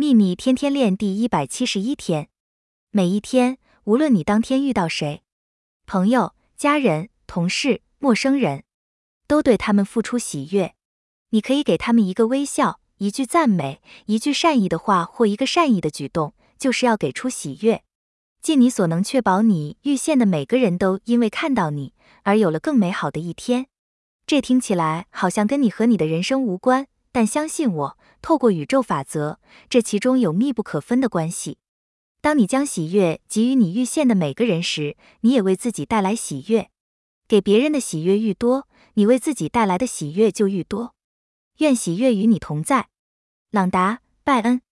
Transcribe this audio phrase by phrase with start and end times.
[0.00, 2.28] 秘密天天练第一百七十一天，
[2.92, 5.22] 每一天，无论你当天遇到谁，
[5.86, 8.62] 朋友、家人、同事、陌生人，
[9.26, 10.76] 都对他们付出喜悦。
[11.30, 17.82] 你可以给他们一个微笑，一句赞美，一句善意的话，或一个善意的举动，就是要给出喜悦。
[18.40, 21.92] 尽你所能，确保你遇见的每个人都因为看到你
[22.22, 23.66] 而有了更美好的一天。
[24.24, 27.98] 这听起来好像跟你和你的人生无关，但相信我。
[28.20, 29.38] 透过宇宙法则，
[29.70, 31.58] 这其中有密不可分的关系。
[32.20, 36.70] 当你将喜悦给予你遇见的每个人时，你也为自己带来喜悦。
[37.28, 40.94] 给别人的喜悦愈多，你为自己带来的喜悦就愈多。
[41.58, 42.88] 愿喜悦与你同在，
[43.50, 43.94] 朗达·
[44.24, 44.67] 拜恩。